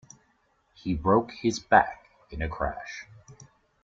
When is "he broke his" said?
0.73-1.59